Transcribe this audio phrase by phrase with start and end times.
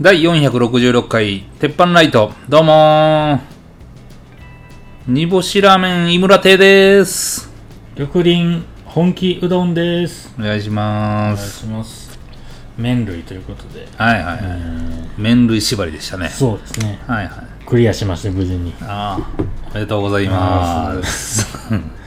[0.00, 3.40] 第466回、鉄板ライト、どうもー。
[5.08, 7.50] 煮干しラーメン、井村亭です。
[7.96, 11.58] 緑林本気うどんですお願いしお願います。
[11.62, 12.16] します
[12.76, 14.40] 麺類ということで、はいはいはい。
[15.18, 16.28] 麺類縛りでしたね。
[16.28, 17.66] そうですねはいはい。
[17.66, 19.42] クリアしまして無事にああ、
[19.72, 21.44] おめでとうございます。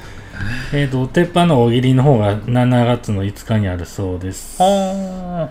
[0.71, 5.49] えっ、と鉄板の大喜利の方が7月の5日にあるそうですは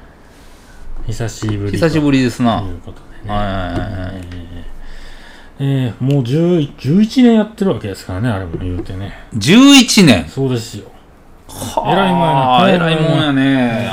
[1.07, 2.61] 久しぶり久しぶりりですな。
[2.61, 4.25] ということでね、はいはいはいはい。
[5.63, 10.29] えー、もう10 11年やってるわけですからねあれも言うてね11年。
[10.29, 10.91] そうですよ
[11.49, 13.91] はえらいもんやあなえらいもんやね。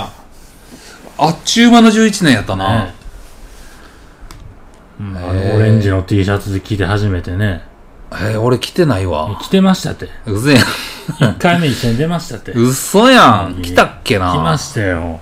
[1.17, 2.85] あっちゅう間の11年やったな。
[2.85, 2.93] ね
[4.99, 7.61] うんあのオレンジの T シャツで着て初めてね
[8.11, 9.37] えー、俺来てないわ。
[9.41, 10.61] 着てましたってうぜや
[11.29, 11.33] ん。
[11.33, 13.61] 1回目一緒に出ましたって来嘘やん。
[13.61, 14.33] 来たっけな。
[14.35, 15.19] ましたよ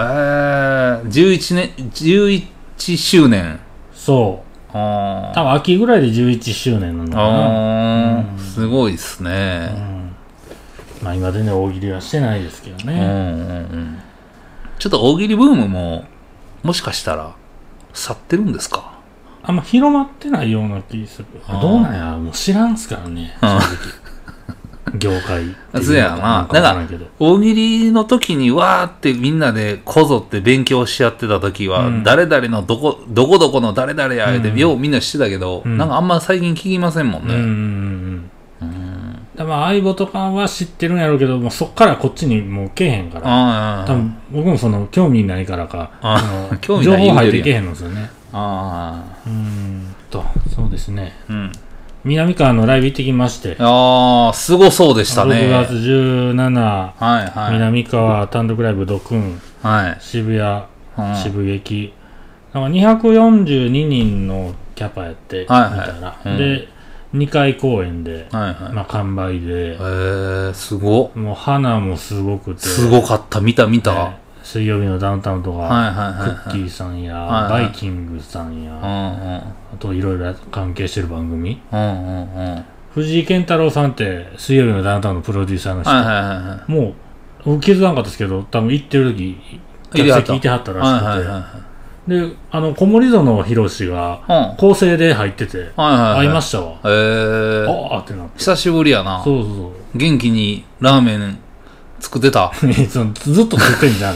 [0.00, 3.58] へえ、11年、11周年。
[3.94, 8.18] そうあ多分秋ぐらいで11周年なのーかな。
[8.18, 9.66] うんすごいっすうね。
[9.66, 10.14] ん、
[11.02, 13.04] まあ今全然大喜利はしてないですけどうんうんね。
[13.04, 13.06] う
[13.76, 13.98] ん。
[14.78, 16.04] ちょっと大喜利ブームも、
[16.64, 17.34] もしかしたら、
[17.92, 18.92] 去ってるんですか？
[19.44, 21.26] あんま広まってないような気する。
[21.60, 23.62] どうなんやもう知らんすからね、正あ直。
[24.98, 25.44] 業界。
[25.82, 26.86] そうやななんから。
[27.18, 37.34] 大喜利の時にわーってみんなでこぞって勉強し合ってた時は、うん誰々のどこ、どこどこの誰々や、で、うんようみんなしてたけど、うんなんかあんま最近聞きませんもんね。
[37.34, 38.30] うん。
[39.36, 43.26] だまあ相棒とかは知ってるんやろうけど、もうそっからこっちにもうけえへんから。
[43.26, 48.10] ああ、多分僕もその興味ないからか、あ 興味情報ない言うてるやん入ってけえへんのですよね。
[48.32, 51.14] あうーんと、そうですね。
[51.28, 51.52] あ、うん。
[52.04, 53.56] 南川のライブ行ってきまして。
[53.58, 55.36] ああ、すごそうでしたね。
[55.36, 57.52] 6月17、はいはい。
[57.54, 59.96] 南川単独ライブドクンはい。
[60.00, 60.64] 渋谷
[60.96, 61.92] うん渋劇
[62.52, 66.68] なんか242人のキャパやって見たはいはいら、うんで
[67.14, 68.72] 2回公演で、はいはい。
[68.72, 71.10] まあ、完売でえー、すご。
[71.14, 73.40] もう花もすごくてすごかった。
[73.40, 73.92] 見た見た。
[73.94, 78.78] ねはい水曜日のダウンタウンとか、クッキーさんや、バイキングさんや。
[78.80, 79.42] あ
[79.80, 81.60] といろいろ関係してる番組
[82.94, 86.72] 藤井健太郎さんって水曜日のダウンタウンのプロデューサーの人。
[86.72, 86.94] もう
[87.44, 89.36] 僕気づかなかったですけど多分行ってる時
[89.92, 91.22] 客席いてはったらし
[92.06, 94.60] くて、で、あの、小森園博士が、はい。
[94.60, 95.70] 構成で入ってて。
[95.74, 96.78] 会いましたわ。
[96.84, 98.38] えー、ああってなって。
[98.38, 99.22] 久しぶりやな。
[99.24, 101.38] そうそう元気にラーメン
[102.04, 102.52] 作ってた。
[102.60, 104.14] ずっと作ってんじゃん。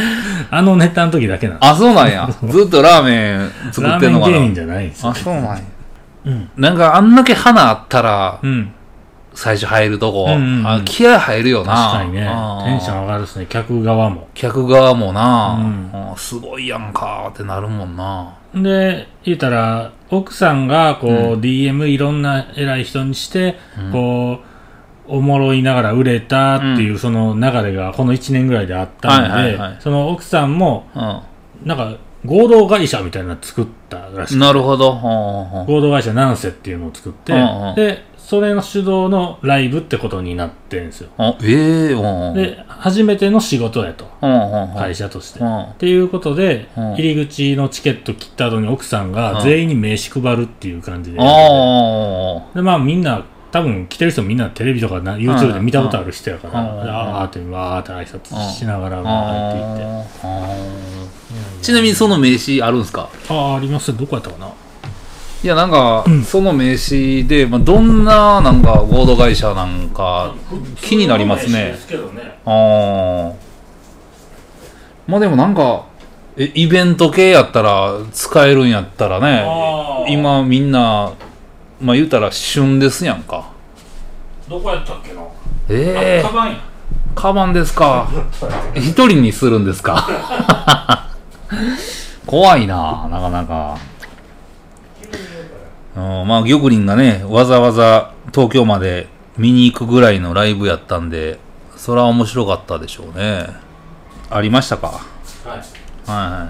[0.50, 1.58] あのネタの時だけなの。
[1.60, 2.28] あ、そうなんや。
[2.48, 4.54] ずっとラーメン作ラーってんのかメン芸人な。
[4.54, 5.14] じゃないんですよあ、。
[5.14, 5.58] そうなんや。
[6.24, 6.50] うん。
[6.56, 8.72] なんかあんだけ花あったら、うん。
[9.34, 11.74] 最初入るとこ、うんうんうんあ気合入るよな。
[11.74, 12.20] 確かにね。
[12.64, 13.46] テンション上がるっすね。
[13.46, 14.28] 客側も。
[14.32, 18.30] 客側もな、うんすごいやんかってなるもんな。
[18.54, 24.55] で、言ったら、奥さんが、こう、う DM いろんな偉い人にして、うんこう、
[25.08, 34.40] おもろいながら売れたっていう、その流れがこの1年ぐらいであったんで、その奥さんも、うなんか、合同会社みたいなの作ったらしくん。
[34.40, 34.94] てなるほど。
[34.94, 37.32] 合同会社ナンセっていうのを作って、
[37.76, 41.10] で、それの主導のライブってことになってんですよ。
[41.16, 42.34] あええうん。
[42.34, 44.06] で、初めての仕事やと、
[44.76, 45.38] 会社として。
[45.38, 51.18] うんっていうことで、うん入り口のチケット切った後に奥さんうんが全員に名刺配るっていう感じで。
[51.18, 53.24] で、まあみんな、
[53.56, 56.84] 多分来てる人みんなテレビとかな YouTube で見たことある人やから、うん。
[56.84, 61.06] であーってわーって挨拶しながらあ入っていっ
[61.60, 61.64] て。
[61.64, 63.08] ちなみにその名刺あるんすか？
[63.28, 63.96] ああ、あります。
[63.96, 64.52] どこやったかな？
[65.42, 70.34] いや、なんか、その名刺で、まあ、どんな、なんか、合同会社なんか、
[70.76, 71.72] 気になりますね。
[71.72, 72.38] ね。
[72.46, 73.34] ああ。
[75.06, 75.84] まあでもなんか、
[76.38, 79.46] え、イベント系やったら、使えるんやったらね、
[80.08, 81.12] 今みんな、
[81.80, 83.50] まあ言うたら旬ですやんか。
[84.48, 85.20] どこやったっけな？
[85.68, 86.56] ええあカバンや。
[87.14, 88.08] カバンですか。
[88.76, 90.06] 一人にするんですか。
[92.26, 93.78] 怖いな、なかなか。
[95.96, 99.08] うん、まあ、玉林がね、わざわざ東京まで
[99.38, 101.38] 見に行くぐらいのライブやったんで、
[101.76, 103.46] それは面白かったでしょうね。
[104.28, 104.88] ありましたか？
[104.88, 105.00] は
[105.46, 105.50] い。
[105.50, 105.64] はいは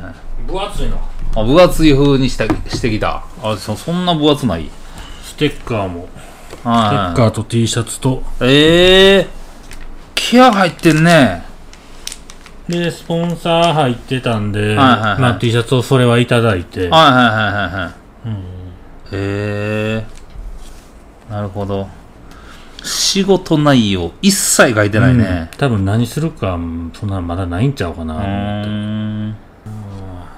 [0.03, 0.15] いはい。
[0.51, 0.99] 分厚いの。
[1.37, 3.23] あ分厚い風にしたしてきた。
[3.43, 4.65] あそ、そんな分厚ない？
[4.65, 4.71] ス
[5.37, 6.09] テッカーも。
[6.51, 8.23] ステはい、ッカーと T シャツと。
[8.41, 9.27] ええー、
[10.15, 11.45] 気合入ってんね。
[12.69, 17.53] で、スポンサー入ってたんで、はいはいはいまあ T シャツをそれはいただいて、はいはいはいはい
[17.83, 17.93] は
[18.25, 18.29] い。
[18.29, 18.35] うん
[19.13, 20.05] へえ
[21.31, 21.89] なるほど。
[22.83, 25.51] 仕事内容一切書いてないね。
[25.59, 26.59] 多分何するか、
[26.95, 28.15] そんなまだないんちゃうかうな。
[28.15, 29.37] ーん。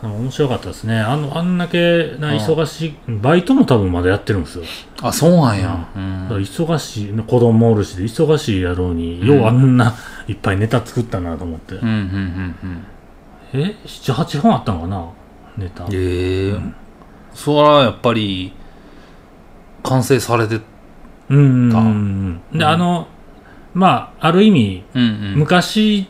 [0.02, 1.00] 面白かったですね。
[1.00, 4.64] あの、あんだけな忙しい、バイトも多分まだやってるんですよ。
[5.02, 5.88] あ、そうなんや。
[5.96, 9.94] うん忙しい、子供もおるしで忙しいやろうに、ようあんな
[10.28, 11.74] いっぱいネタ作ったなと思って。
[11.74, 12.84] うんうんうん
[13.54, 15.04] え ?7、8本あったのかな？
[15.56, 15.84] ネタ。
[15.84, 15.90] うん。
[15.92, 16.54] ええ
[17.34, 18.52] それはやっぱり、
[19.82, 20.60] 完成されて、
[21.30, 22.58] うんうんうんうん。
[22.58, 23.06] で、あの、
[23.74, 25.34] まあ、ある意味、うんうん。
[25.36, 26.08] 昔、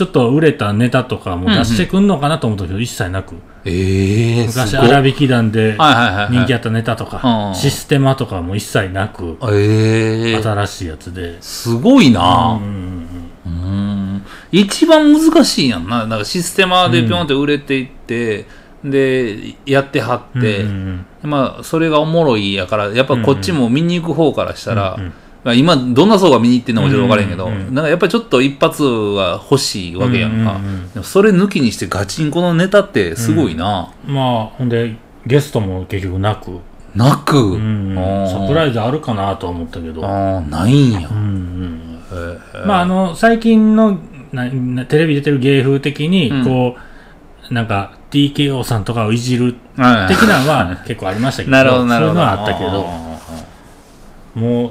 [0.00, 3.34] ちょっと売れたネタとかも出してくんのかなと思ったけど、一切なく。
[3.66, 5.76] ええ昔、荒引き団で。
[5.76, 11.36] 人気あったネタとかう、んシステマとかも一切なく、ええ新しいやつで。
[11.42, 13.08] すごいなうん
[13.44, 13.56] うんう
[14.16, 14.22] ん。
[14.50, 16.06] 一番難しいやんな。
[16.06, 18.46] なんかシステマでピョンって売れていって、
[18.82, 24.98] で、やってはうんって、うんまあ、それがおもろいやから、やっぱこっちも見に行く方からしたら、
[25.42, 27.74] まあ今、どんな層が見に行ってんのかちょっと分からへんけど、うんうんうん。
[27.74, 30.56] なんかやっぱりちょっと一発は欲しいわけやんか。
[30.56, 31.02] うんうんうん。
[31.02, 33.92] それ抜きにしてガチンコのネタってすごいな。
[34.06, 34.96] まあ、ほんで、
[35.26, 36.60] ゲストも結局なく、
[36.94, 37.94] なく、うん。
[38.28, 41.08] サプライズあるかなとは思ったけど、ああ、ないんや。
[41.08, 41.80] うんうん
[42.66, 43.98] まあ、あの、最近の
[44.32, 46.44] ななテレビ出てる芸風的に、うん。
[46.44, 46.76] こ
[47.50, 50.08] う、なんか、TKO さんとかをいじるはい。
[50.08, 52.20] 的なのは結構ありましたけど、 なるほど、なるほど。
[52.20, 54.70] そういうのはあったけど、もう、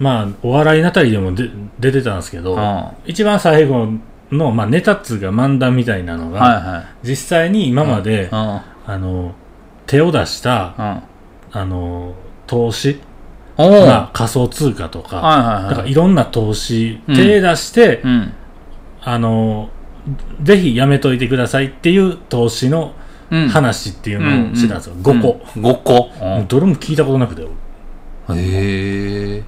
[0.00, 3.86] まあ、お笑いなたりでもで出てたんですけど、あ一番最後
[4.32, 6.84] の、まあ、ネタっつうか漫談みたいなのが、あは。
[7.02, 9.34] 実際に今まで、うんあの、
[9.86, 11.02] 手を出した、うん
[11.52, 12.14] あの、
[12.46, 12.98] 投資、
[13.58, 18.32] おお、まあ、仮想通貨とか、はいはいはいだからいろんな投資、うん手出して、うん。
[19.02, 19.68] あの、
[20.42, 22.94] ぜひやめといてくださいっていう投資の
[23.30, 23.48] うん。
[23.48, 24.94] 話っていうのをしてたんですよ。
[24.96, 25.40] 5個。
[25.56, 25.62] うん。
[25.62, 25.92] 5個。
[26.24, 27.42] もうどれも聞いたことなくて。
[27.42, 27.46] う
[28.34, 29.42] んへえ。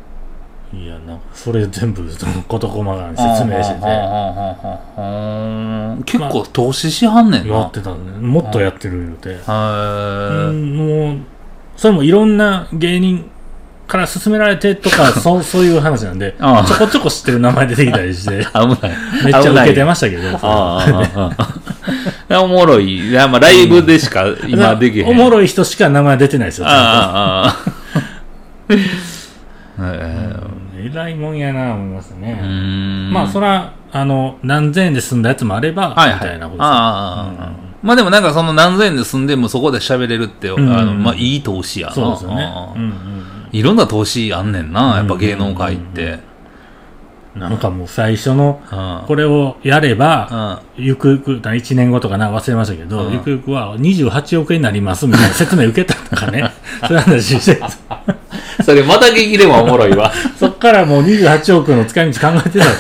[0.74, 2.24] いや、なんか、それ全部、事
[2.66, 3.86] 細かに説明してて、て。
[6.19, 7.56] 結構投資しはんねんな。
[7.56, 9.36] やってたんで、もっとやってる言うて。
[9.46, 11.19] もう、
[11.76, 13.30] それもいろんな芸人
[13.86, 18.40] から勧められてとか、 そうそういう話なんで、ちょこちょこ知ってる名前出てきたりして、い。
[18.46, 18.69] 危ない。
[19.24, 20.30] めっちゃ受けてまましたけど。
[20.30, 21.30] あああ
[22.30, 22.40] あ。
[22.42, 23.10] おもろい。
[23.10, 25.08] いや、まあ、ライブでしか今できへん。
[25.08, 26.64] おもろい人しか名前出てないですよ。
[26.64, 26.78] ちゃああ、
[27.44, 27.56] ああ。
[28.70, 28.78] え
[30.93, 32.35] んとえらいもんやな、思いますね。
[32.35, 36.15] んまあ、そら、あの、何千円で済んだやつもあれば、はいはい。
[36.15, 37.53] みたいなことああああああ
[37.83, 41.94] まあでもなんかその何千円で住んでもそこで喋れるって、あんの、まあいい投資やな。
[41.94, 42.71] そうですよねあ。
[42.71, 43.23] あうんうん
[43.53, 46.05] いろんな投資あんねんな、やっぱ芸能界って。
[46.05, 46.31] うん
[47.37, 48.75] なんかもう最初の、う
[49.05, 56.50] んこれをやれば、うんゆくゆく、1年後とかな、忘れましたけど、うんゆくゆくは28億円になりますみたいな 説明受けたとかね、
[56.87, 57.61] そういう話して、
[58.62, 60.12] それまた劇でもおもろいわ。
[60.38, 62.73] そっからもう28億の使い道考えてたと。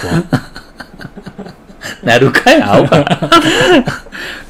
[2.04, 3.30] なるかや、青か。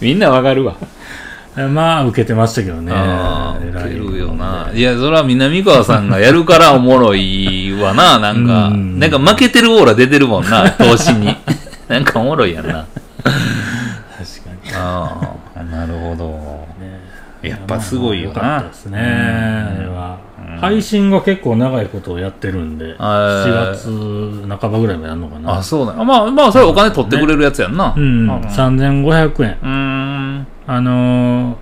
[0.01, 0.75] みんなわかるわ。
[1.55, 2.93] まあ、受けてましたけどね。
[3.71, 4.71] 受けるよな。
[4.73, 8.69] いや、それは南川さんがやるからおもろいわな、 なんか。
[8.69, 11.37] うんなんか負けてるオーラ出てるもんな、 投資に。
[11.89, 12.73] なんかおもろいやんな。
[12.73, 13.33] 確か
[14.65, 14.73] に。
[14.75, 16.29] ああ、なるほど。
[16.81, 17.01] ね
[17.43, 20.19] やっぱすごいよなまあですね、あれは。
[20.61, 25.59] 配信が結構長いことをやってるんで、あー7月半ばぐらいまでやるのかな。
[25.59, 25.93] あ、そうだ。
[26.05, 27.93] まあ、まあ、それお金取ってくれるやつやんな。
[27.97, 29.59] うん、あ3500円。
[29.61, 29.92] うーん。
[30.67, 31.57] あのー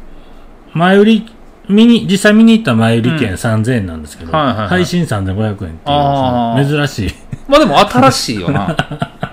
[0.72, 1.26] 前売り、
[1.68, 4.68] 見に、実際見に行った前売り券3000円なんですけど、はいはいはい。
[4.68, 6.64] 配信3500円っていうあー。
[6.64, 7.14] その珍し
[7.48, 8.76] まあでも新しいよな。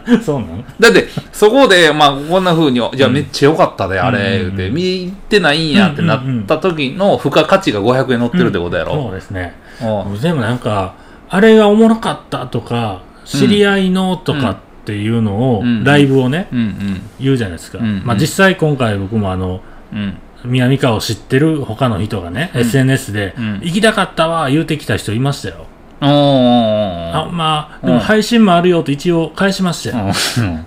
[0.08, 0.18] い。
[0.24, 9.10] そうなのだって、そこで、まあ、こんな風に、じゃあめっちゃ良かったで、あれ、うん言うて、見てないんやってなった時の付加価値が500円乗ってるってことやそろ。
[9.12, 9.54] うですね。
[9.82, 10.94] うんでもなんか、
[11.30, 17.02] あれがおもろかったとか、知り合いのとかっていうのを、うんライブをね、うんうん。
[17.20, 17.80] 言うじゃないですか。
[17.80, 19.62] うんまあ実際今回僕もあの、
[19.94, 20.18] うん。
[20.46, 25.66] 南川を知ってる他の人がね、うん SNS で、うん行きたかったわ、言うてきた人いましたよ。
[26.00, 30.14] あ、まあ、でうんも配信もあるよと一応返しました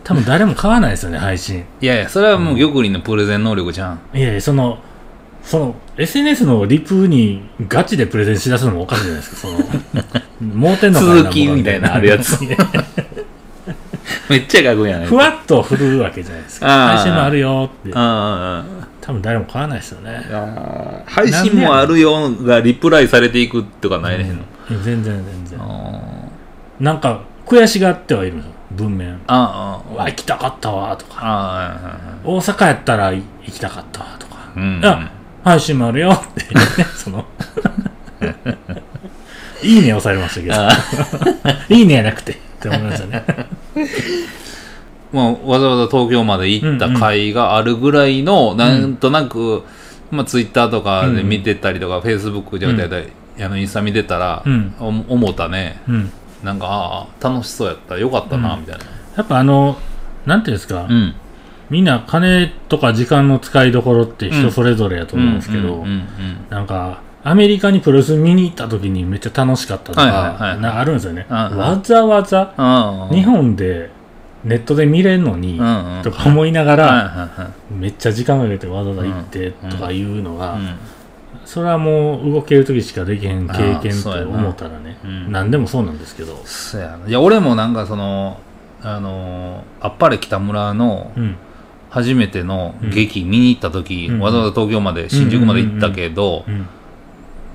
[0.02, 1.64] 多分誰も買わないですよね、配信。
[1.80, 4.00] いやいや、それはもう玉林のプレゼン能力じゃん。
[4.12, 4.78] いやいや、その、
[5.42, 9.58] その、SNS のリプにガチでプレゼンしだすのもおかしいじゃないですか、その、
[10.54, 12.38] 盲点のか続きみたいなあるやつ
[14.30, 16.66] めっちゃ学やないふわっと振るわけじゃないですか。
[16.66, 17.92] 配信もあるよって。
[17.94, 18.64] あ
[19.00, 20.22] 多分誰も買わないですよね。
[20.30, 24.34] あ配信もあるよがリプライされていくとかないねんの。
[24.34, 24.36] い
[24.72, 25.58] や全然全然。
[25.60, 26.00] あ
[26.78, 29.20] なんか、悔しがってはいるんですよ、文面。
[29.26, 31.16] あうわ、行きたかったわ、とか。
[31.20, 34.52] ああ大阪やったら行きたかったわ、とか。
[34.56, 35.10] うんあ、
[35.42, 36.60] 配信もあるよって、ね、
[36.94, 37.26] その。
[39.62, 41.34] いいね押されましたけど。
[41.74, 43.24] いいねやなくて、って思いましたね。
[45.12, 49.64] まあ、わざわざ東京まで行った会があるぐらいの、なんとなく、
[50.10, 55.80] まあ、ツイッターとかで見てたりとか、フェイスブックじゃなくて、あのインスタ見てたら、うんお思ったね。
[55.88, 56.12] うん。
[56.44, 57.98] なんか、ああ、楽しそうやった。
[57.98, 58.84] よかったな、うんみたいな。
[59.16, 59.76] やっぱあの、
[60.26, 61.14] なんていうんですか、うん。
[61.70, 66.06] みんな金とか時間の使いどころって人それぞれやと思うんですけど、うんうんうん
[66.50, 70.60] なんか、アメリカにプロレス見に行った時にめっちゃ楽しかったとか、はいはいはい。
[70.60, 71.26] なあるんですよね。
[71.28, 71.58] うんうん。
[71.58, 73.08] わざわざうん。
[73.10, 73.16] うん。
[73.16, 73.90] 日本で
[74.44, 76.02] ネットで見れんのに、うんうん。
[76.02, 80.76] とか思いながら、めっちゃ時間かけてわざわざ行ってとかいうのが、うん
[81.42, 87.08] それはもう動ける時しかできへん経験と思ったらね、うん何でもそうなんですけど、そうやな。
[87.08, 88.38] いや俺もなんかその
[88.82, 91.36] あのあっぱれ北村のうん、
[91.88, 96.66] 初めての劇見に行った時、うんわざわざ東京まで新宿まで行ったけど、うん、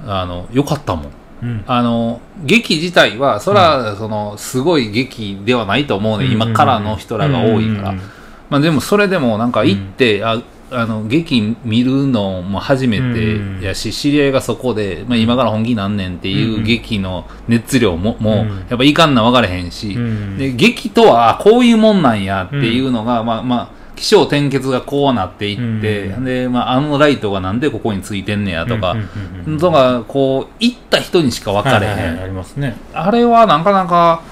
[0.05, 1.11] あのよかったもん。
[1.43, 8.01] うん、あの劇自体はそら、そのすごい劇ではないと思うね、今からの人らが多いから、うん
[8.49, 18.65] まあ、でもそれでもなんか行って、ああの劇見るのも初めてうんやし、知り合いがそこで、まあ、今から本気なんねんっていう劇の熱量も,、もううん。
[18.69, 29.05] やっぱいかんな分からへんし、うんで劇とはこういうもんなんやっていうのが、まあまあ起承転結がこうなっていって、うんで、まあ、あのライトがなんでここについてんねやとか、うんうん
[29.45, 29.59] うんうん。
[29.59, 34.23] とかこう行った人にしか分かれへん、はいはいはいありますね、あれはなかなか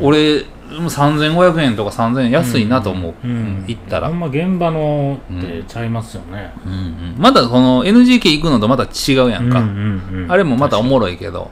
[0.00, 10.32] うん、俺3500円とか3000円安いなと思う、うん行ったら、ほんま現場のってちゃいますよね、うんうんまだこの NGK 行くのとまた違うやんか、うんうんうん。
[10.32, 11.50] あれもまたおもろいけど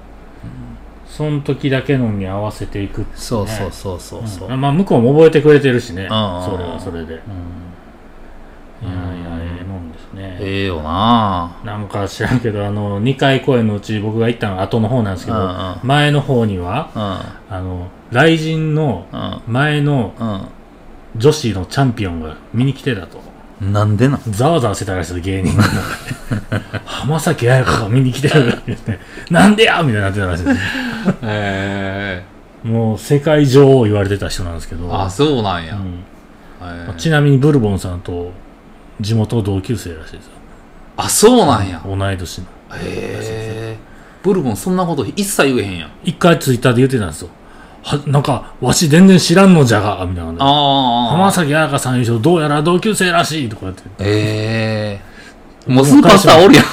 [1.20, 3.16] その時だけのに合わせていくってね。
[3.18, 4.58] そうそうそうそうそう、ん。
[4.58, 6.08] まあ向こうも覚えてくれてるしね、ん。
[6.08, 6.16] それ
[6.64, 7.22] はそれで、いやいや
[9.38, 11.60] ええもんですね、ええよな。
[11.62, 15.76] なんか知らんけどあの2回公演のうち僕が行ったのは後の方なんですけど、うんうん。
[15.82, 17.54] 前の方にはうん。
[17.54, 19.16] あの雷神のう
[19.50, 19.52] ん。
[19.52, 20.14] 前の
[21.14, 23.20] う女子のチャンピオンが見に来てたと。
[23.62, 24.20] んなんでなん？
[24.30, 25.64] ざわざわしてたらしい芸人が。
[26.86, 28.98] 浜崎彩香が見に来てるって言って。
[29.30, 29.82] なんでや！
[29.82, 30.58] みたいになってたらしいです
[31.22, 32.22] へ
[32.64, 34.88] えもう世界女王言われてた人なんですけど。
[34.94, 36.96] あそうなんや、うん。
[36.96, 38.32] ちなみにブルボンさんと
[39.00, 40.32] 地元同級生らしいですよ。
[40.96, 42.44] あそうなんや、同い年の。
[42.74, 43.78] へえ
[44.22, 45.90] ブルボンそんなこと一切言えへんやん。
[46.04, 47.28] 一回ツイッターで言ってたんですよ。
[47.82, 53.82] はなんかわし全然知らんのじゃがみたいなああ浜崎彩香さん優勝どうやら同級生らしいとか言って。
[54.00, 55.00] え
[55.66, 56.64] えもうスーパースターおるやん。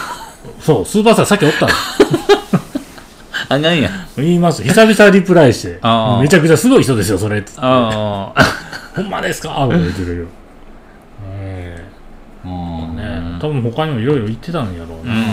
[0.59, 1.71] そうスーパースターさっきおったの
[3.49, 4.07] あかんやん。
[4.17, 4.63] 言います。
[4.63, 5.79] 久々リプライして。
[5.81, 6.21] あー。
[6.21, 7.51] めちゃくちゃすごい人ですよそれって。
[7.57, 8.43] ああ
[8.95, 9.49] ほんまですか？
[9.49, 10.25] とか言ってるよ。
[11.31, 11.85] え
[12.45, 12.51] うん
[12.99, 15.13] えね多分他にもいろいろ言ってたんやろうな。
[15.13, 15.27] うんうんうん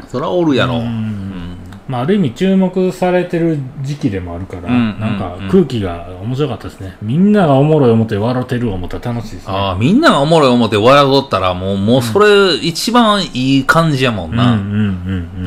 [0.00, 0.06] うん。
[0.08, 0.76] そらおるやろ。
[0.76, 0.86] ううん。
[0.86, 1.56] ん
[1.86, 5.48] まあ、ある意味注目されてる時期でもあるから、うんなんかうん。
[5.50, 6.96] 空気が面白かったですね。
[7.02, 9.52] みんながおもろい思って笑ってる思ったら楽しいですね。
[9.54, 14.60] ああみんながおもろい思って笑うとったらもうもうそれ一番いい感じやもんな、うんうんう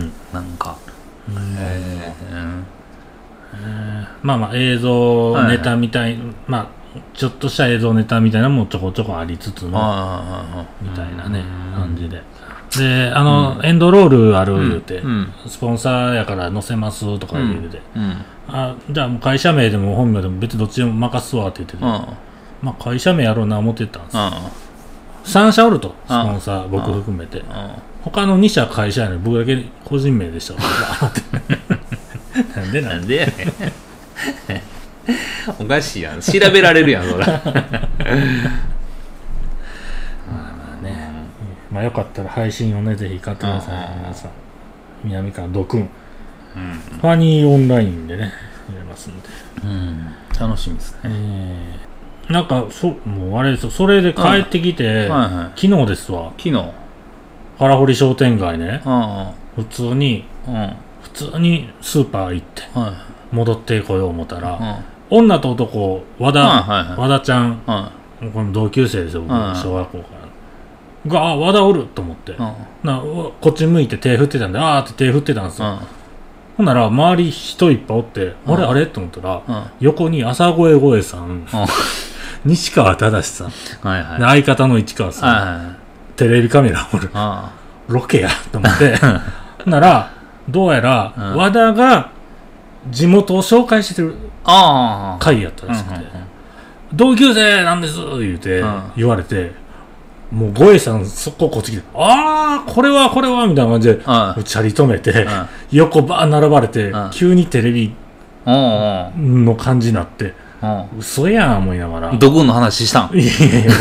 [0.03, 0.12] ん。
[0.31, 0.75] なんか
[1.29, 2.13] え。
[4.22, 6.17] まあまあ映像ネタみたい、
[6.48, 6.67] まあ
[7.13, 11.43] ちょっとした映像ネタみたいなのもちょこちょこありつつも、あみたいなね、
[11.75, 12.22] 感じで。
[12.77, 15.34] で、あの、エンドロールある言うて、うん。
[15.48, 17.81] スポンサーやから載せますとか言うて、
[18.50, 21.91] あ、じゃあもう会社名でも本名でも別にどっちでも任すわって言ってて、うん。
[22.62, 24.24] まあ会社名やろうな思ってたんですよ。
[24.24, 24.31] うん。
[25.48, 26.25] 3社おると、スうん。
[26.27, 27.43] ポンサー、僕含めて。
[28.08, 30.54] うん他の2社会社やのに僕だけ個人名でした。
[30.54, 30.60] わ。
[32.56, 33.34] なんでななんんでやねん。
[35.60, 36.22] おかしいやん。
[36.22, 37.32] 調べられるやんそれ ね。
[41.72, 44.02] まあよかったら配信をね、ぜひ買ってください、うん。
[44.02, 44.32] 皆さん。
[45.04, 45.80] 南川ドくん。
[45.82, 45.88] うん。
[47.02, 48.32] ファニーオンラインでね、
[48.70, 49.28] 入れますんで。
[49.64, 50.14] うん。
[50.40, 51.00] 楽しみですね。
[51.06, 55.60] えー、なんか、そ、もうあれですよ、それで帰ってきて、はいはい。
[55.60, 56.72] 昨日ですわ、昨日
[57.58, 60.56] 腹堀商店街ね、うん普通に、うん。
[60.56, 63.36] うん普通にスーパー行って、はい。
[63.36, 65.18] 戻ってこよう思ったら、うん。
[65.18, 67.10] 女と男、和田、はいはいはい。
[67.10, 67.92] 和田ちゃん、は
[68.34, 69.56] この同級生ですよ、僕、うん。
[69.56, 70.04] 小学校か
[71.06, 71.12] ら。
[71.12, 72.34] が、あ、和田おると思って。
[72.34, 72.54] いうん。
[72.84, 75.70] なこっち向いて手振ってたんで、あーって手振ってたんですよ。
[75.70, 75.80] うん。
[76.58, 78.54] ほんなら、周り人いっぱいおって、うん。
[78.54, 78.86] あれあれ？
[78.86, 79.64] と思ったら、うん。
[79.80, 81.48] 横に朝声声さん、
[82.46, 83.50] 西川忠さん、
[83.88, 84.20] はいはい。
[84.20, 85.87] で相方の市川さん、はいはい
[86.17, 87.09] テレビカメラおる。
[87.13, 87.53] あ
[87.88, 88.95] ロケやと思って。
[89.65, 90.12] なら、
[90.50, 91.36] どうやら、うん。
[91.38, 92.09] 和田が
[92.89, 95.24] 地元を紹介してるああ。
[95.24, 96.05] 会やったらしくて、
[96.93, 98.81] 同級生なんです言うて、うん。
[98.97, 99.51] 言われて、
[100.31, 105.47] もうゴエさんそここっち来て、あー、これはこれはみたいな感じで、はいチャリ止めて、うん。
[105.71, 107.09] 横バー並ばれて、うん。
[107.12, 107.93] 急にテレビ
[108.45, 112.12] の感じになって、う嘘やん思いながら。
[112.12, 112.19] ん。
[112.19, 113.12] ドクンの話したん。
[113.13, 113.71] いやいや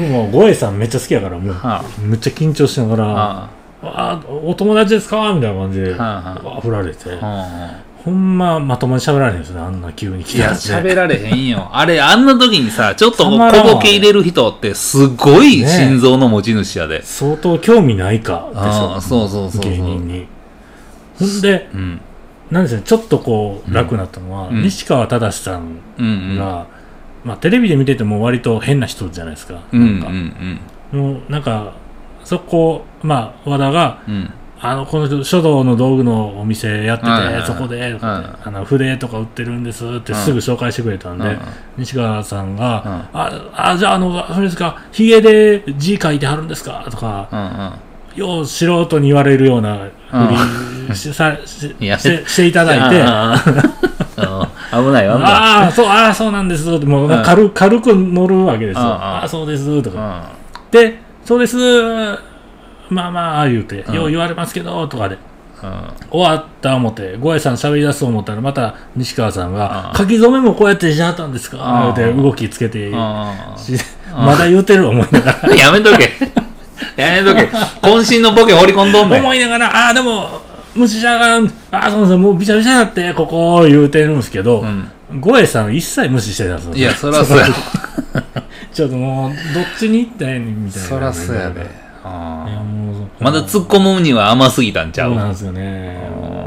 [0.00, 3.50] もゴエさんめっちゃ好きやから、もう、はめっちゃ緊張しながら、あ。
[3.86, 7.80] あお友達ですかみたいな感じで、はあ振られて、あ。
[8.04, 11.70] ほんままともに喋られへんですね、あんな急に来いや、喋られへんよ。
[11.72, 17.02] あれ、あんな時にさ、ちょっと小ボケ入れる人って、すごいね心臓の持ち主やで。
[17.02, 19.70] 相当興味ないかでしょああ、そうそうそうそう。
[19.70, 20.26] 芸人に。
[21.18, 22.00] ほんで、うん。
[22.50, 26.64] なんですね、ちょっとこう、楽になったのは、うん西川忠さんうんうん。
[27.24, 29.60] が、まあ、テレビで見てても割と変な人じゃないですか。
[29.72, 30.58] うんうんなん。
[30.92, 31.72] かもう、なんか、
[32.24, 34.14] そこ、まあ、和田が、うん。
[34.14, 34.30] うん。
[34.60, 41.38] あの、この人書道の道具のお店やってて、はいはいはいそこで、あの、筆とか売ってるんですってすぐ紹介してくれたんで、うん。
[41.76, 46.86] 西川さんが、あ、あ、じゃあ、あの、それですか、ヒゲで字書いてはるんですか？
[46.90, 47.78] とか。
[48.14, 53.04] よう素人に言われるようなふりしさしいやしていただいて、
[54.82, 55.18] 危ない、危ない。
[55.24, 58.82] あー、そう、ああ、そうなんですって、もううん軽軽く乗るわけですよ。
[58.82, 59.98] ああ、そうです、とか。
[60.00, 60.00] う
[60.70, 61.56] んで、そうです、
[62.90, 65.14] まあまあ、言うて、うんよう言われますけど、とかで。
[65.14, 65.20] うん
[66.10, 71.86] 終わった思って、ゴエさん喋り出すと思ったら、また西川さんが、うん書き初めもこうやってしはったんですか？
[71.86, 73.32] うんって動きつけて、ま
[74.38, 75.38] だ言うてる思いながら。
[75.44, 76.10] あ やめとけ。
[76.96, 77.42] やめとけ。
[77.82, 79.20] 渾身のボケ放り込んどんねん。
[79.20, 80.28] 思いながら、ああ、でも、
[80.74, 84.88] 虫じゃがん、ああ、そうそう、もうびちゃびちゃだって、ここ、言うてるんですけど、うん
[85.20, 86.74] ゴエさん一切無視してたんですよ。
[86.74, 87.46] いや、そらそうや。
[88.72, 90.88] ちょっともう、どっちに行ったんやねんみたいな。
[90.88, 91.84] そらそうやで。
[93.20, 95.10] まだ突っ込むには甘すぎたんちゃう？
[95.10, 95.96] そうなんですよね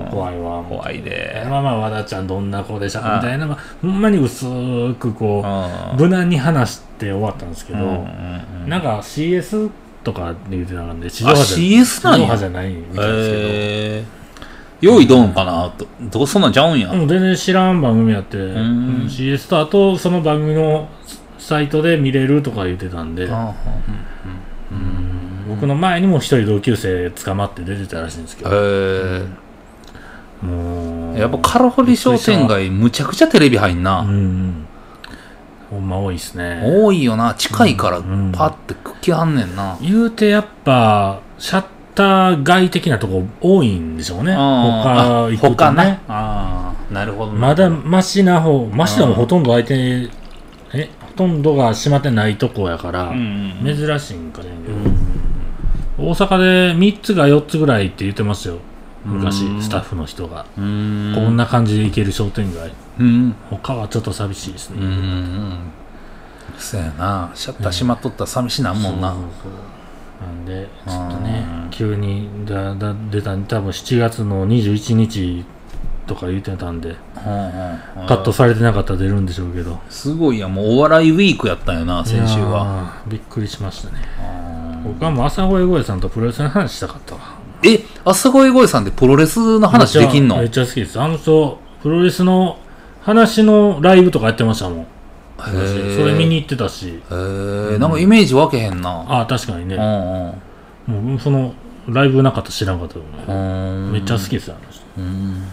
[0.05, 0.11] うん。
[0.11, 0.61] 怖いわ。
[0.67, 1.45] 怖いで。
[1.49, 4.45] まあまあ、和田ちゃんどんな子でしたかみたいな、まあ、ほんまに薄
[4.95, 7.93] くこあう、無難に話して終わったんですけど、うんうんう
[8.65, 9.69] んなんか CS
[10.03, 13.07] とかで言ってたんで、地あ CS なんや地上波じゃないみたいですけど。
[13.07, 13.13] へ
[14.03, 14.16] え。
[14.81, 15.87] 用意どんかなと。
[16.01, 16.91] どうそんなんちゃうんや。
[16.91, 20.87] うん、全然知らん番組やって、んうん CS とあとその番組の
[21.39, 23.53] サイトで見れるとか言ってたんで、あ
[24.71, 29.25] うん僕の前にも一人同級生捕まって出てたらしいんですけへど、え。
[30.41, 34.01] もうやっぱカラホリ商店街むちゃくちゃテレビ入んな。
[34.03, 34.67] ん
[35.71, 37.33] ほんま多いっすね多いよな。
[37.33, 39.77] 近いからうんパッて来はんねんな。
[39.81, 41.65] 言うてやっぱシャッ
[41.97, 45.99] ター外的なとこ多いんでしょうね他行くと他ねね。
[46.07, 47.39] ああ、なるほどな。
[47.39, 50.09] まだマシな方マシなもほとんど相手
[50.73, 53.75] えほとんどが閉まってないとこやから、うんうん。
[53.75, 54.49] 珍しいんかね、
[55.97, 58.59] 大阪で3つが4つぐらいって言ってますよ
[59.03, 60.45] 昔うんスタッフの人が。
[60.55, 63.35] こんな感じで行ける商店街うん。
[63.49, 65.59] 他はちょっと寂しいですね、うんうん。
[66.57, 67.31] そうやな。
[67.33, 69.11] シャッター閉まっとったら寂しなんもんな。
[69.13, 69.51] そうそうそう
[70.21, 75.45] なんでちょっとねうん急にだだ出た多分7月の21日
[76.07, 79.79] とか言ってたんでうんうんカットされてなかったら出るんでしょうけど。
[79.89, 82.95] すごいや、もうお笑いウィークやったんやな、先週は。
[83.05, 83.99] ーびっくりしましたね。
[84.19, 87.21] あ僕はもう朝声声さんとプロレスの話したかったわ。
[87.61, 90.35] ーえ、朝声声さんってプロレスの話できんの？
[90.37, 90.99] へめっちゃめっちゃ好きです。
[91.01, 92.57] あの人、プロレスの
[93.01, 94.87] 話のライブとかやってましたもん。
[95.37, 96.87] それ見に行ってたし。
[96.87, 96.91] へ
[97.75, 99.05] え、なんかイメージ分けへんな。
[99.07, 99.75] ああ、確かにね。
[99.75, 101.09] うんうん。
[101.11, 101.53] もうその、
[101.87, 103.09] ライブなかったら知らんかったよね。
[103.27, 103.33] う
[103.89, 104.83] んめっちゃ好きですよ、あの人。
[104.97, 105.43] うん。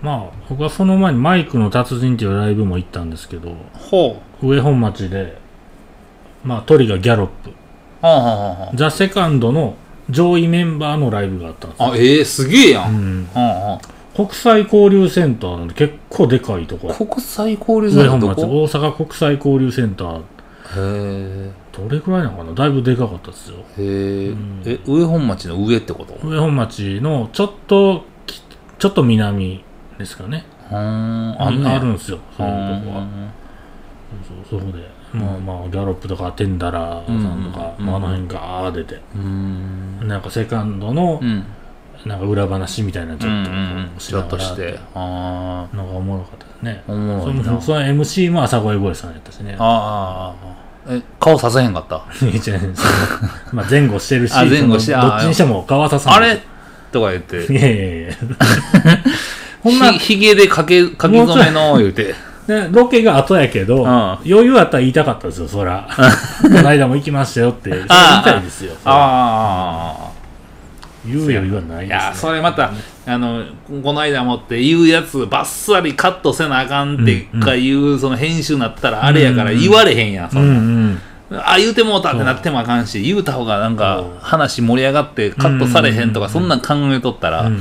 [0.00, 4.46] まあ、僕はその前にマイクの達人っていうライブも行ったんですけど、ほう。
[4.46, 5.38] 上本町で、
[6.44, 7.50] まあ、トリガギャロップ、
[8.00, 9.74] はあはあはザ・セカンドの
[10.08, 11.86] 上位メンバーのライブがあったんですよ。
[11.88, 11.92] あ。
[11.92, 12.88] あ、ええすげえや。
[12.88, 13.80] うんん、はあは
[14.18, 16.94] 国際交流センターなんで結構でかいとこあ。
[16.94, 18.62] 国際交流センターどこ？
[18.64, 20.22] 大阪国際交流センター、へ
[20.76, 21.52] え。
[21.70, 22.52] どれくらいなのかな？
[22.52, 23.58] だいぶでかかったですよ。
[23.78, 24.62] へえん。
[24.66, 26.14] え、上本町の上ってこと？
[26.26, 28.42] 上本町のちょっとき、
[28.80, 29.62] ちょっと南
[29.98, 30.44] ですかね。
[30.72, 30.74] ん。
[30.74, 33.02] ああんねあるんですよ、そういうとこは。
[33.02, 33.30] うん
[34.26, 40.08] そうそこで、まあまあ、ギャロップとかテンダラーさんとか、うんまあ、あの辺ガー出て、うん。
[40.08, 41.44] なんかセカンドのう、ん。
[42.06, 44.78] なんか裏話みたいなのちょっとこうんちょっとして。
[44.94, 46.82] あなんかおもろかったですね。
[46.88, 46.92] あ。
[46.92, 47.60] おもそろいなの。
[47.60, 49.56] その MC も朝声声さんやったしね。
[49.58, 50.58] ああ。
[50.90, 52.02] え、顔させへんかった？
[53.52, 56.14] まあ前後してるし、あ前後してどっちにしても川田さん。
[56.14, 56.40] あれ？
[56.92, 57.44] とか言って。
[57.52, 58.08] いやいやいや。
[59.62, 62.14] ほんま、ひひげでかけ、かき染めの、言うて。
[62.46, 63.86] ね、ロケが後やけど、ん
[64.24, 65.86] 余裕あったら言いたかったですよ、そら。
[66.40, 68.74] この間も行きましたよって、言いたいですよ。
[68.86, 70.07] あ
[71.08, 71.82] 言うよ言わなあ。
[71.82, 72.02] いです、ね。
[72.04, 72.72] いや、それまた、
[73.06, 73.44] あの、
[73.82, 81.00] この間もって言うやつ、ばっさりカットせなあかんってかいう、その編集になったらあれやから言われへんやん、そうんんな。
[81.34, 81.42] うん。
[81.44, 87.60] あ、言うてもうたってなってもあかんし、言うた方がなんかそう話盛り上がってカットされへんとか、そんなん考えとったらうんうん、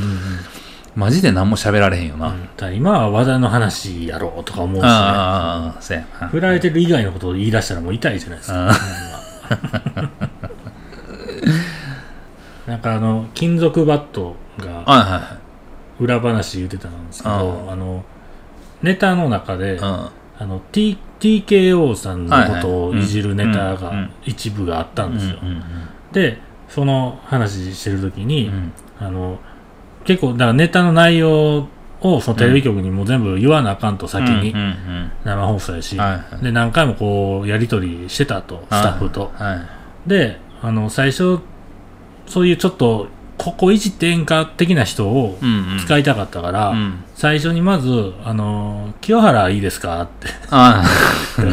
[0.96, 2.28] マジで何も喋られへんよな。
[2.28, 4.90] うん今は話題の話やろうとか思うしね。
[4.90, 6.28] ああ、そうやな。
[6.28, 8.74] 振られてる以外のことを言い出したらもう痛いじゃないですか。
[12.96, 15.38] あの、金属バットがはいは
[16.00, 18.04] 裏話言ってたんですけど、うんあの、
[18.82, 19.80] ネタの中で。
[20.40, 25.16] あの、T、TKO さんのことをいじるネタはいはいうんが一部があったうんん。
[25.16, 25.38] ですよ。
[25.42, 25.64] うんうん
[26.12, 29.40] で、その話してるときに、うんあの、
[30.06, 31.68] 結構、だからネタの内容
[32.02, 39.32] をそのテレビ局にもう全部言わなあかんと先にうんうん生放送やし、うんはいはいで、何回もこう、やりとりしてたと、スタッフと。
[39.36, 40.10] はい。
[40.10, 41.40] で、あの、最初、
[42.28, 45.80] そういうちょっと、ここいじってええんか的な人をうんうん。
[45.80, 47.04] 使いたかったから、うん。
[47.14, 50.02] 最初にまず、あの、清原いいですか？
[50.02, 50.84] って、あ。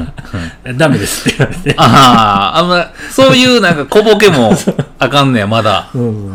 [0.76, 1.28] ダメです。
[1.28, 1.74] って言われて。
[1.78, 4.52] あ、あんま、そういうなんか小ボケも
[4.98, 5.88] あかんねや、まだ。
[5.92, 6.34] そうそうそううん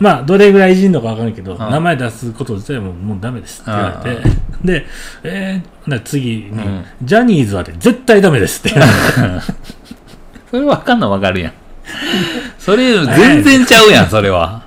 [0.00, 1.58] まあ、どれぐらいいじんのかわかんないけど、ん。
[1.58, 3.60] 名前出すこと自体ももうダメです。
[3.60, 4.22] って言われて、
[4.64, 4.86] で、
[5.24, 6.84] えー、な次に、うん。
[7.02, 8.60] ジャニーズはね絶対ダメです。
[8.66, 9.46] って言われて、
[10.50, 11.52] それわかんのわかるやん。
[12.58, 14.62] それ全然ちゃうやん、それは。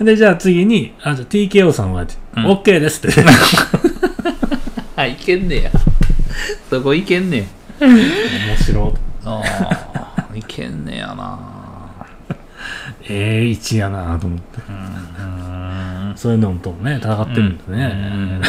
[0.00, 2.06] で、じゃあ次に、あ、じゃあ TKO さんは、ん
[2.36, 3.24] OK ですって。
[4.96, 5.70] あ、いけんねや。
[6.70, 7.48] そこいけんね
[7.80, 7.86] や。
[7.88, 8.92] 面白い。
[9.24, 9.42] あ
[10.16, 11.38] あ、いけんねやな。
[13.08, 14.60] ええ位置やなと思って。
[16.14, 18.40] そういうのともね、戦ってるんですね。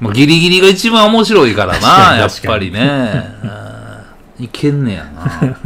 [0.00, 3.34] まあ、ギリギリが一番面白いからな、やっぱりね。
[3.42, 3.64] うん
[4.38, 5.58] いけんねやな。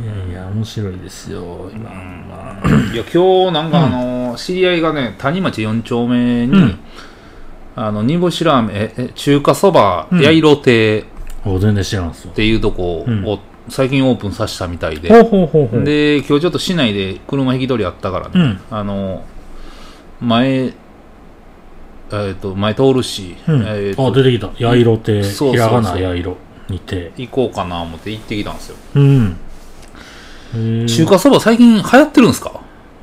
[0.00, 1.90] いやいや、面白いですよ、今。
[1.90, 6.78] まあ、いや、今日なんかあの、知り合いがね、谷町4丁目に、うん
[7.76, 11.04] あの、煮干しラーメン、え、え中華そば、うんやいろ亭っ
[11.46, 12.32] お全然知らんすよ。
[12.32, 15.84] ていうとこうんを最近オープンさせたみたいで、ほうほうほうほう。
[15.84, 19.24] で、今日ちょっと市内で車引き取りあったからね、うんあの、
[20.20, 20.72] 前、
[22.12, 24.50] えっ、と、前通るし、うん、えっ、とあ、出てきた。
[24.58, 26.36] やいろって、そうそうそうひらがなやいろ
[26.68, 27.12] にて。
[27.16, 28.76] 行こうかな思って行ってきたんですよ。
[28.96, 29.36] うん。
[30.86, 32.52] 中華そば最近流行ってるんですか？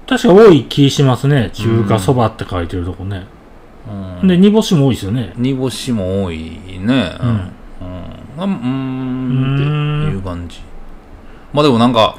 [0.07, 1.51] 確か多い気しますね。
[1.53, 3.25] 中華そばって書いてるとこね。
[4.21, 4.27] うん。
[4.27, 5.33] で、煮干しも多いですよね。
[5.37, 6.39] 煮干しも多い
[6.79, 7.17] ね。
[7.21, 7.51] うん
[8.39, 8.43] うん。
[8.43, 10.05] うん。
[10.07, 10.59] っていう感じ。
[11.53, 12.17] まあでもなんか、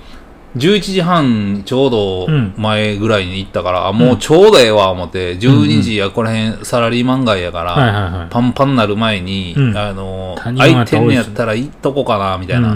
[0.57, 8.29] 11時半ちょうどうん前ぐらいに行ったから、あもうちょうどええわ思って、12時やこの辺サラリーマン街やから。
[8.31, 12.75] パンパンになる前に、うんあの、空いてんねやったら行っとこうかな、みたいな。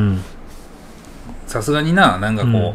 [1.46, 2.74] うんさすがにな、なんかこう、うん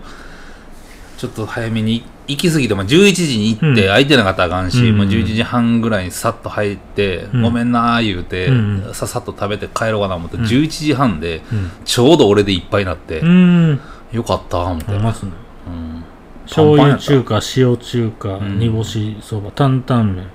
[1.18, 11.72] ちょっと早めに行き過ぎて、まあ、11時に行ってうん空いてなかったらあかんし、うんもう11時半ぐらいにさっと入って、うんごめんなー言うて、うんささっと食べて帰ろうかな思って、うん11時半でうん。
[11.86, 13.80] ちょうど俺でいっぱいになって、うん。
[14.12, 15.32] よかった思って、ますね。
[15.68, 16.04] うん
[16.46, 20.26] 醤油中華、塩中華、ん煮干しそば、担々麺。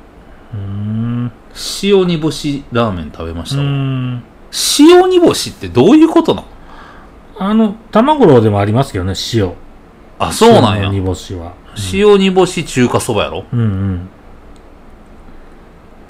[0.54, 1.32] うーん。
[1.82, 3.62] 塩煮干しラーメン食べましうた。
[4.78, 6.46] 塩煮干しってどういうことなの？
[7.38, 9.52] あの、卵でもありますけどね、塩。
[10.18, 11.52] あそうなんや塩の煮干しは。
[11.92, 13.44] 塩煮干し中華そばやろ？
[13.52, 14.08] うんうん。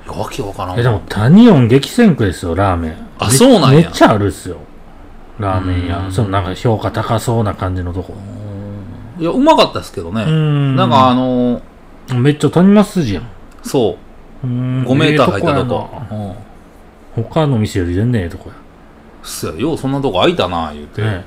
[0.07, 2.97] わけわからんえ、でも、タニオン激戦区ですよ、ラーメン。
[3.19, 4.59] あそうなんやめっちゃあるっすよ。
[5.41, 5.99] ラーメン屋。
[5.99, 8.15] うんそのなんか評価高そうな感じのとこ。
[9.19, 11.63] いやうまかったですけどね、うんなんかあの
[12.15, 13.29] めっちゃ谷ます筋やん。
[13.63, 13.97] そ
[14.45, 15.91] ううん5メーター入ったとこ
[17.17, 18.51] うん他の店より全然ええとこ
[19.27, 21.07] そやようそんなとこ空いたな言うて、や。
[21.13, 21.25] ね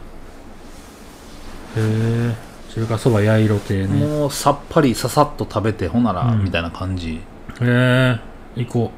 [1.78, 1.80] え。
[1.80, 1.84] へ
[2.32, 2.36] え。
[2.74, 4.06] 中華そばやいろ亭ね。
[4.06, 7.20] もうさっぱりささっと食べてほなら、うんみたいな感じへ
[7.62, 8.20] え。
[8.56, 8.92] 行こ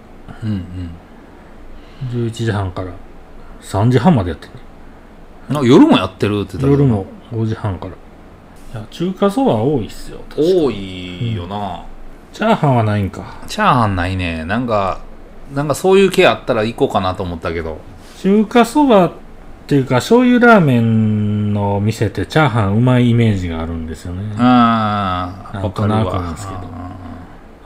[0.43, 2.27] うんうんう。
[2.27, 2.91] 11時半から
[3.61, 4.57] 3時半までやってんね。
[5.49, 7.91] なんか夜もやってるって言ってたけど夜も5時半から。
[7.93, 7.95] い
[8.73, 10.19] や、中華そば多いっすよ。
[10.35, 11.83] 多いよな、
[12.33, 13.41] チャーハンはないんか。
[13.47, 15.01] チャーハンないねなんか
[15.53, 17.79] なんかそういう系あったら行こうかなと思ったけど
[18.21, 19.11] 中華そばっ
[19.65, 24.35] ていうか、醤油ラーメンの店ってチャーハンうまいイメージがあるんですよね。
[24.37, 26.59] ああなんとなくなんですけど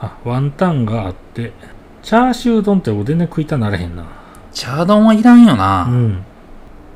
[0.00, 1.52] あ、ワンタンがあって、
[2.02, 4.06] チャーシュー丼って僕全然食いたなれへんな。
[4.52, 6.24] チャー丼はいらんような、ん。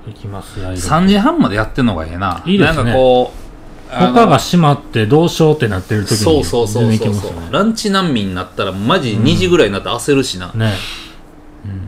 [0.09, 7.49] いきますよ、3時半までやってんのがええないいですねなんかこう他が閉まってどうしようってなってる時にそうそうそうそうそう、ね。
[7.51, 10.73] ランチ難民になったらマジ2時ぐらいになって焦るしな、ね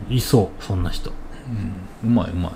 [0.09, 1.11] うん、いそう、そんな人。
[2.03, 2.51] うまいうまい、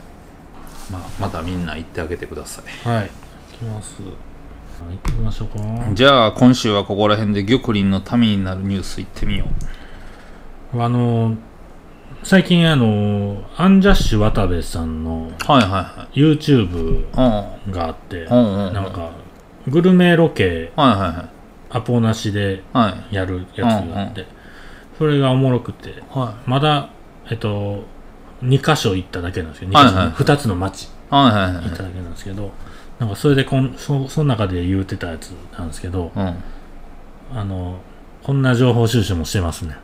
[0.91, 2.88] まあ、またみんな行ってあげてください。
[2.88, 3.05] はい。
[3.05, 3.10] い
[3.57, 4.01] きます。
[4.01, 5.60] 行ってみましょうか。
[5.60, 5.93] な。
[5.93, 9.45] じゃあ今週はここら辺で玉林のためになるニュース行ってみよ
[10.73, 10.81] う。
[10.81, 11.36] あの、
[12.23, 15.31] 最近あの、アンジャッシュ渡部さんの
[16.12, 17.71] YouTube うん。
[17.71, 18.73] があって、うんうんうん。
[18.73, 19.12] なんか、
[19.67, 21.29] グルメロケア
[21.83, 23.15] ポなしではい。
[23.15, 24.25] やるやつがあって、
[24.97, 26.89] それがおもろくてはまだ
[27.29, 27.83] えっと
[28.43, 32.52] 2箇所行っただけなんですけど、はいはい 2, 2つの町行っただけなんですけど、
[33.00, 36.36] なんかそれでこんそその中で言うてたやつなんですけど、うん。
[37.34, 37.80] あの
[38.23, 39.78] こんな情報収集もしてますね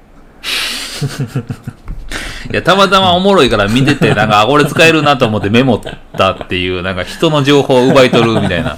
[2.52, 5.82] いや、たまたまおもろいから見てて、 なんか、あこれ使えるなと思ってメモっ
[6.18, 8.78] たっていう、なんか人の情報を奪い取るみたいな。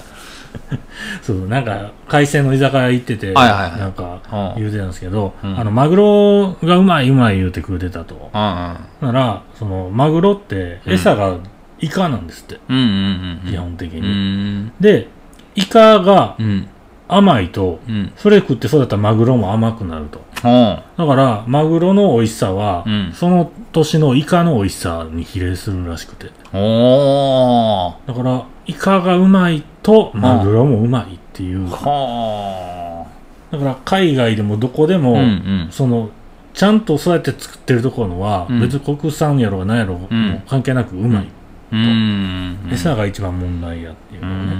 [1.22, 4.22] そうなんか海鮮の居酒屋行ってて、はいはいはいなんか
[4.56, 8.32] うん言うてたんですけど、うんあのマグロがうまいうまい言うて食うてたとうんうん。
[8.34, 8.80] な
[9.12, 11.38] らそのマグロって餌が
[11.80, 13.52] イカなんですって、うんうんうん。
[13.52, 14.74] 基本的に、うん。
[14.80, 15.08] で
[15.56, 16.68] イカがうん。
[17.08, 18.12] 甘いとうん。
[18.15, 20.22] それ食って育ったマグロも甘くなると。
[20.41, 23.12] ほだからマグロの美味しさは、うん。
[23.13, 26.28] その年のイカの美味しさに比例するらしくて。
[26.28, 33.06] だからイカがうまいとマグロもうまいっていう、は
[33.52, 35.00] だから海外でもどこであ。
[35.00, 35.68] も、うんうん。
[35.72, 36.10] その
[36.54, 38.62] ちゃんとそうやって作ってるところのは、うん。
[38.62, 40.00] 別に国産やろうが何やろう
[40.48, 41.28] 関係なくうまい、
[41.72, 42.70] うん。
[42.72, 44.54] 餌が一番問題やっていううのをね、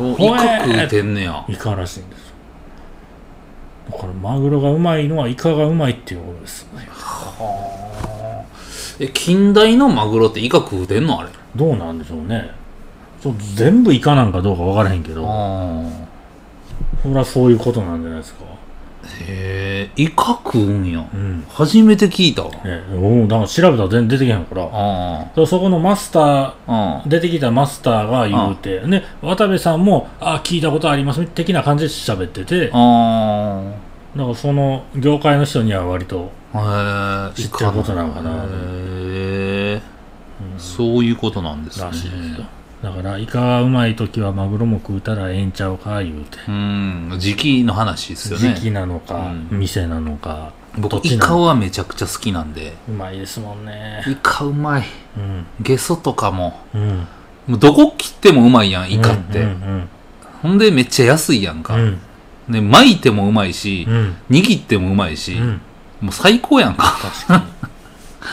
[0.00, 1.44] そう、イカ食うてんねや。
[1.48, 2.34] イカらしいんですよ。
[3.92, 6.66] だからマグロがうまいのはイカがうまいっていうことです。
[6.74, 8.44] ねはあ。
[8.98, 11.30] え、近代のマグロってイカ食うてんのあれ？
[11.56, 12.50] どうなんでしょうね。
[13.20, 15.24] そう全部イカなんかどうか分からへんけど。
[15.26, 15.82] あ
[17.02, 18.44] それはそういうことなんじゃないですか
[19.20, 21.04] へえ、イカ食うんや。
[21.12, 22.50] うん初めて聞いたわ。
[22.64, 27.02] えおだから調べたら全然出てけへんからあでそこのマスターあ。
[27.06, 33.62] 出てきたマスターが言うて、で、渡部さんも、あ、聞いたことあります、的な感じで喋ってて、だかあ
[34.16, 37.32] らその業界の人には割と、あ。
[37.36, 37.42] へえ。
[37.42, 38.36] 知ってることなのかなへ
[39.76, 39.80] え。
[40.58, 41.86] そういうことなんですね。
[41.86, 42.44] らしいですよ。
[42.82, 46.38] だから、イカがうまい時はマグロも食うたらええんちゃうか、言うて。
[46.48, 47.16] うん。
[47.18, 48.54] 時期の話ですよね。
[48.54, 52.74] 時期なのか、うん店なのか、ど僕、イカはめちゃくちゃ好きなんで。
[52.88, 54.02] うまいですもんね。
[54.08, 54.84] イカうまい。
[55.16, 55.46] うん。
[55.60, 56.58] ゲソとかも。
[56.74, 57.06] うん。
[57.48, 59.40] もうどこ切ってもうまいやん、イカって。
[59.40, 59.88] うん。
[60.42, 61.74] ほんでめっちゃ安いやんか。
[61.74, 61.98] うん。
[62.48, 64.16] で、巻いてもうまいしう、ん。
[64.30, 65.60] 握ってもうまいし、うん。
[66.00, 66.98] もう最高やんか。
[67.02, 67.44] 確か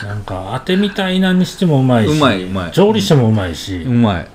[0.02, 0.08] に。
[0.08, 4.28] なんか、当てみたいなにしてもうまいし、うまいうまい調理してもうまいし、うまい。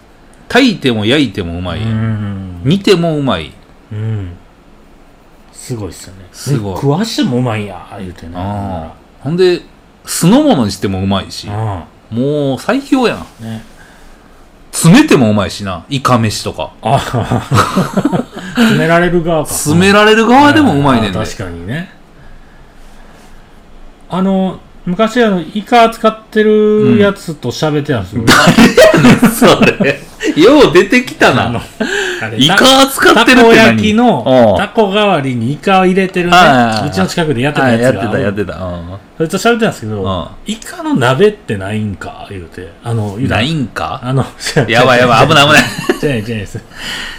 [0.53, 1.81] 炊いても焼いてもうまい。
[1.81, 2.61] うん。
[2.63, 3.51] 煮てもうまい。
[3.91, 4.33] うん。
[5.51, 6.27] すごいっすよね。
[6.31, 8.35] すごいね食わしてもうまいんや、言うてね。
[9.19, 9.61] ほんで、
[10.05, 13.17] 酢の物にしてもうまいし、あもう最強やん。
[13.17, 13.25] あ。
[13.39, 13.65] ね。
[14.71, 15.85] 詰めてもうまいしな。
[15.89, 16.73] イカ飯とか。
[18.55, 19.49] 詰められる側か。
[19.49, 21.17] 詰められる側でもうまいねんね。
[21.17, 21.89] 確かにね。
[24.07, 28.24] あの、昔あの、イカ使ってるやつと喋ってたんですよ。
[29.58, 30.00] それ。
[30.36, 31.62] よう出てきたな。、
[32.38, 36.38] イカ使ってるってたこ何焼きのおうタコ代わりにイカを入れてるね。
[36.86, 38.02] うちの近くでやってたはいやつが。
[38.02, 38.56] やってた、やってた。
[38.56, 42.26] うんそれと喋ってたんですけどうん、イカの鍋ってないんか？
[42.30, 42.74] 言うて。
[42.84, 44.02] あの、ないんか？
[44.04, 44.26] あの、
[44.67, 45.63] やばいやばい、 危ない危ない。
[46.02, 46.60] じゃないじゃないです。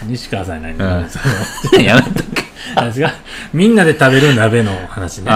[0.07, 2.45] 西川さん何、うんやめとけ。
[2.75, 3.13] あれですか
[3.53, 5.31] みんなで食べる鍋の話ね。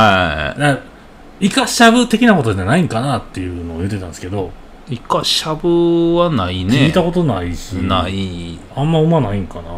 [1.41, 4.51] イカしゃぶ的なことじゃないんかなっていうのを言ってたんですけど、
[4.89, 4.95] い。
[4.95, 6.87] イカしゃぶはないね。
[6.87, 8.59] 聞いたことないし、ない。
[8.75, 9.71] あんまうまないんかな。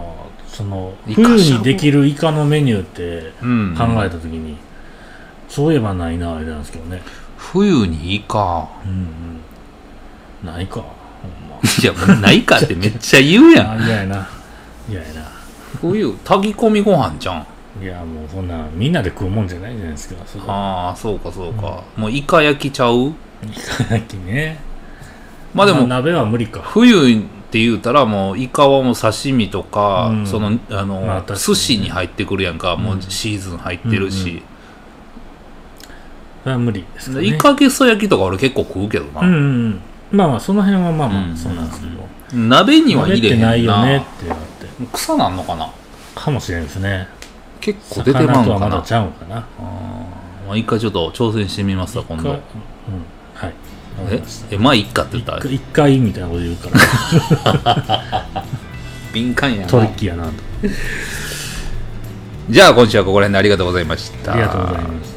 [0.46, 3.74] その、冬にできるイカのメニューってうん。
[3.76, 4.56] 考えたときに、
[5.48, 7.02] そういえばないな、あれなんですけどね。
[7.36, 8.68] 冬にイカ。
[8.84, 9.40] うん
[10.42, 10.46] うん。
[10.46, 10.80] ないか。
[10.80, 11.58] ほんま。
[11.60, 13.70] いや、ないかってめっちゃ言うやん。
[13.72, 14.28] あ、嫌やな。
[14.88, 15.22] 嫌やな。
[15.80, 17.46] 冬、炊き込みご飯じゃん。
[17.80, 20.16] いや、もうそんな、みんなで食うもんじゃないじゃないですか。
[20.46, 21.82] ああ、そうかそうか。
[21.96, 23.08] もうイカ焼きちゃう？
[23.08, 23.14] イ
[23.86, 24.58] カ焼きね。
[25.54, 26.60] まあでも、鍋は無理か。
[26.60, 34.42] 冬って言うたらもうイカはもう刺身とか、うんそのあの、まあ寿司に入ってくるやんか、もうシーズン入ってるし、
[36.42, 37.26] それは無理ですかね。
[37.26, 39.80] イカゲソ焼きとか俺結構食うけどな、うんうんうん。
[40.12, 42.00] まあまあ、その辺はまあまうんあ、そうなんですけど。
[42.32, 44.66] 鍋には入れへんなないよねってなって。
[44.92, 45.68] 草なんのかな？
[46.14, 47.08] かもしれんですね。
[47.60, 49.36] 結構出てまうんかなちゃうんかな。
[50.46, 52.40] まあ、一回ちょっと挑戦してみますわ今度一回うん。
[53.34, 53.54] はい。
[54.10, 54.22] え？
[54.52, 55.32] えまあいっかって言った？
[55.36, 56.70] ら一回みたいなこと言うか
[57.64, 58.44] ら、
[59.12, 60.32] 敏感やなトリッキーやなと。
[62.48, 65.09] じゃあ今週はここら辺でありがとうございましたありがとうございます。